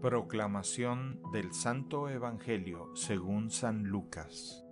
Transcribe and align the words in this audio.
Proclamación 0.00 1.20
del 1.30 1.52
Santo 1.52 2.08
Evangelio 2.08 2.90
según 2.94 3.50
San 3.50 3.84
Lucas 3.84 4.64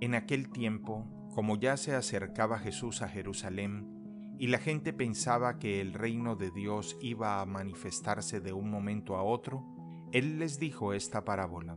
En 0.00 0.14
aquel 0.14 0.50
tiempo, 0.50 1.06
como 1.34 1.58
ya 1.58 1.76
se 1.76 1.94
acercaba 1.94 2.58
Jesús 2.58 3.02
a 3.02 3.08
Jerusalén, 3.10 4.36
y 4.38 4.46
la 4.46 4.56
gente 4.56 4.94
pensaba 4.94 5.58
que 5.58 5.82
el 5.82 5.92
reino 5.92 6.34
de 6.34 6.50
Dios 6.50 6.96
iba 7.02 7.42
a 7.42 7.44
manifestarse 7.44 8.40
de 8.40 8.54
un 8.54 8.70
momento 8.70 9.16
a 9.16 9.22
otro, 9.22 9.66
Él 10.12 10.38
les 10.38 10.58
dijo 10.58 10.94
esta 10.94 11.26
parábola. 11.26 11.76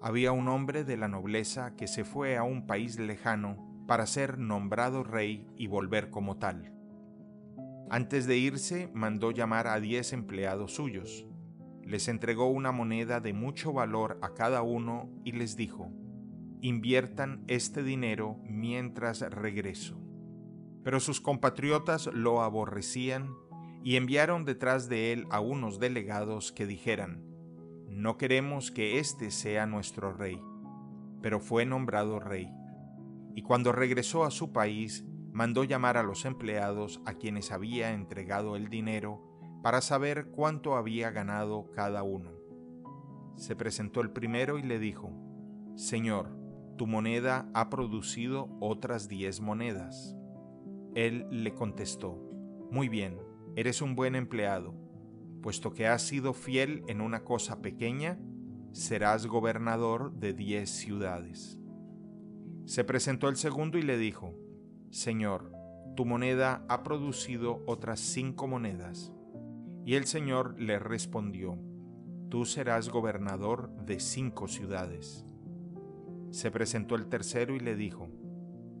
Había 0.00 0.32
un 0.32 0.48
hombre 0.48 0.84
de 0.84 0.96
la 0.96 1.08
nobleza 1.08 1.76
que 1.76 1.88
se 1.88 2.04
fue 2.04 2.38
a 2.38 2.42
un 2.42 2.66
país 2.66 2.98
lejano 2.98 3.84
para 3.86 4.06
ser 4.06 4.38
nombrado 4.38 5.04
rey 5.04 5.46
y 5.58 5.66
volver 5.66 6.08
como 6.08 6.38
tal 6.38 6.75
antes 7.88 8.26
de 8.26 8.36
irse, 8.36 8.90
mandó 8.94 9.30
llamar 9.30 9.68
a 9.68 9.80
diez 9.80 10.12
empleados 10.12 10.74
suyos. 10.74 11.26
Les 11.82 12.08
entregó 12.08 12.48
una 12.48 12.72
moneda 12.72 13.20
de 13.20 13.32
mucho 13.32 13.72
valor 13.72 14.18
a 14.22 14.34
cada 14.34 14.62
uno 14.62 15.08
y 15.24 15.32
les 15.32 15.56
dijo, 15.56 15.92
inviertan 16.60 17.44
este 17.46 17.82
dinero 17.84 18.38
mientras 18.42 19.20
regreso. 19.20 20.00
Pero 20.82 20.98
sus 20.98 21.20
compatriotas 21.20 22.06
lo 22.06 22.42
aborrecían 22.42 23.30
y 23.84 23.96
enviaron 23.96 24.44
detrás 24.44 24.88
de 24.88 25.12
él 25.12 25.26
a 25.30 25.38
unos 25.38 25.78
delegados 25.78 26.50
que 26.50 26.66
dijeran, 26.66 27.24
no 27.88 28.18
queremos 28.18 28.72
que 28.72 28.98
éste 28.98 29.30
sea 29.30 29.66
nuestro 29.66 30.12
rey. 30.12 30.42
Pero 31.22 31.40
fue 31.40 31.64
nombrado 31.66 32.18
rey. 32.18 32.50
Y 33.34 33.42
cuando 33.42 33.70
regresó 33.70 34.24
a 34.24 34.30
su 34.30 34.52
país, 34.52 35.04
mandó 35.36 35.64
llamar 35.64 35.98
a 35.98 36.02
los 36.02 36.24
empleados 36.24 37.02
a 37.04 37.12
quienes 37.12 37.52
había 37.52 37.92
entregado 37.92 38.56
el 38.56 38.70
dinero 38.70 39.20
para 39.62 39.82
saber 39.82 40.28
cuánto 40.30 40.76
había 40.76 41.10
ganado 41.10 41.70
cada 41.72 42.02
uno. 42.02 42.30
Se 43.34 43.54
presentó 43.54 44.00
el 44.00 44.12
primero 44.12 44.58
y 44.58 44.62
le 44.62 44.78
dijo, 44.78 45.12
Señor, 45.74 46.34
tu 46.78 46.86
moneda 46.86 47.50
ha 47.52 47.68
producido 47.68 48.48
otras 48.60 49.08
diez 49.08 49.42
monedas. 49.42 50.16
Él 50.94 51.26
le 51.30 51.52
contestó, 51.52 52.14
Muy 52.70 52.88
bien, 52.88 53.18
eres 53.56 53.82
un 53.82 53.94
buen 53.94 54.14
empleado, 54.14 54.74
puesto 55.42 55.74
que 55.74 55.86
has 55.86 56.00
sido 56.00 56.32
fiel 56.32 56.82
en 56.88 57.02
una 57.02 57.24
cosa 57.24 57.60
pequeña, 57.60 58.18
serás 58.72 59.26
gobernador 59.26 60.14
de 60.14 60.32
diez 60.32 60.70
ciudades. 60.70 61.58
Se 62.64 62.84
presentó 62.84 63.28
el 63.28 63.36
segundo 63.36 63.76
y 63.76 63.82
le 63.82 63.98
dijo, 63.98 64.45
Señor, 64.96 65.52
tu 65.94 66.06
moneda 66.06 66.64
ha 66.68 66.82
producido 66.82 67.62
otras 67.66 68.00
cinco 68.00 68.46
monedas. 68.46 69.12
Y 69.84 69.92
el 69.92 70.06
Señor 70.06 70.58
le 70.58 70.78
respondió, 70.78 71.58
Tú 72.30 72.46
serás 72.46 72.88
gobernador 72.88 73.68
de 73.84 74.00
cinco 74.00 74.48
ciudades. 74.48 75.26
Se 76.30 76.50
presentó 76.50 76.94
el 76.94 77.08
tercero 77.08 77.54
y 77.54 77.60
le 77.60 77.76
dijo, 77.76 78.08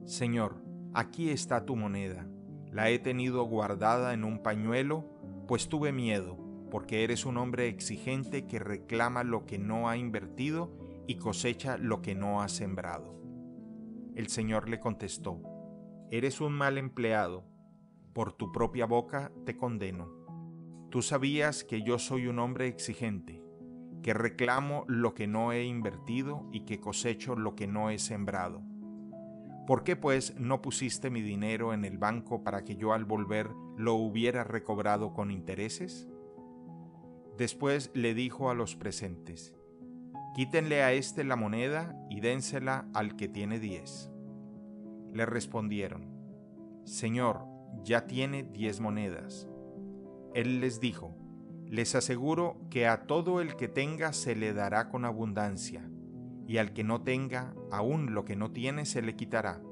Señor, 0.06 0.56
aquí 0.94 1.28
está 1.28 1.66
tu 1.66 1.76
moneda. 1.76 2.26
La 2.72 2.88
he 2.88 2.98
tenido 2.98 3.44
guardada 3.44 4.14
en 4.14 4.24
un 4.24 4.42
pañuelo, 4.42 5.04
pues 5.46 5.68
tuve 5.68 5.92
miedo, 5.92 6.38
porque 6.70 7.04
eres 7.04 7.26
un 7.26 7.36
hombre 7.36 7.68
exigente 7.68 8.46
que 8.46 8.58
reclama 8.58 9.22
lo 9.22 9.44
que 9.44 9.58
no 9.58 9.90
ha 9.90 9.98
invertido 9.98 10.72
y 11.06 11.16
cosecha 11.16 11.76
lo 11.76 12.00
que 12.00 12.14
no 12.14 12.40
ha 12.40 12.48
sembrado. 12.48 13.20
El 14.14 14.28
Señor 14.28 14.70
le 14.70 14.80
contestó, 14.80 15.55
Eres 16.10 16.40
un 16.40 16.52
mal 16.52 16.78
empleado, 16.78 17.44
por 18.12 18.32
tu 18.32 18.52
propia 18.52 18.86
boca 18.86 19.32
te 19.44 19.56
condeno. 19.56 20.08
Tú 20.88 21.02
sabías 21.02 21.64
que 21.64 21.82
yo 21.82 21.98
soy 21.98 22.28
un 22.28 22.38
hombre 22.38 22.68
exigente, 22.68 23.42
que 24.04 24.14
reclamo 24.14 24.84
lo 24.86 25.14
que 25.14 25.26
no 25.26 25.50
he 25.50 25.64
invertido 25.64 26.48
y 26.52 26.60
que 26.60 26.78
cosecho 26.78 27.34
lo 27.34 27.56
que 27.56 27.66
no 27.66 27.90
he 27.90 27.98
sembrado. 27.98 28.62
¿Por 29.66 29.82
qué 29.82 29.96
pues 29.96 30.38
no 30.38 30.62
pusiste 30.62 31.10
mi 31.10 31.22
dinero 31.22 31.74
en 31.74 31.84
el 31.84 31.98
banco 31.98 32.44
para 32.44 32.62
que 32.62 32.76
yo 32.76 32.92
al 32.92 33.04
volver 33.04 33.50
lo 33.76 33.94
hubiera 33.94 34.44
recobrado 34.44 35.12
con 35.12 35.32
intereses? 35.32 36.08
Después 37.36 37.90
le 37.94 38.14
dijo 38.14 38.48
a 38.48 38.54
los 38.54 38.76
presentes, 38.76 39.56
Quítenle 40.36 40.84
a 40.84 40.92
éste 40.92 41.24
la 41.24 41.34
moneda 41.34 41.98
y 42.08 42.20
dénsela 42.20 42.88
al 42.94 43.16
que 43.16 43.26
tiene 43.26 43.58
diez. 43.58 44.12
Le 45.16 45.24
respondieron, 45.24 46.04
Señor, 46.84 47.46
ya 47.82 48.06
tiene 48.06 48.42
diez 48.42 48.80
monedas. 48.80 49.48
Él 50.34 50.60
les 50.60 50.78
dijo, 50.78 51.16
les 51.64 51.94
aseguro 51.94 52.60
que 52.68 52.86
a 52.86 53.06
todo 53.06 53.40
el 53.40 53.56
que 53.56 53.66
tenga 53.66 54.12
se 54.12 54.36
le 54.36 54.52
dará 54.52 54.90
con 54.90 55.06
abundancia, 55.06 55.88
y 56.46 56.58
al 56.58 56.74
que 56.74 56.84
no 56.84 57.00
tenga, 57.00 57.54
aún 57.72 58.12
lo 58.12 58.26
que 58.26 58.36
no 58.36 58.52
tiene 58.52 58.84
se 58.84 59.00
le 59.00 59.16
quitará. 59.16 59.62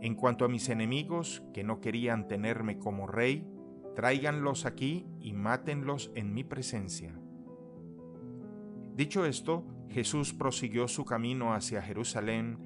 En 0.00 0.14
cuanto 0.14 0.44
a 0.44 0.48
mis 0.48 0.68
enemigos, 0.68 1.42
que 1.52 1.64
no 1.64 1.80
querían 1.80 2.28
tenerme 2.28 2.78
como 2.78 3.08
rey, 3.08 3.50
tráiganlos 3.96 4.64
aquí 4.64 5.08
y 5.18 5.32
mátenlos 5.32 6.12
en 6.14 6.32
mi 6.32 6.44
presencia. 6.44 7.18
Dicho 8.94 9.26
esto, 9.26 9.64
Jesús 9.88 10.32
prosiguió 10.32 10.86
su 10.86 11.04
camino 11.04 11.52
hacia 11.52 11.82
Jerusalén 11.82 12.65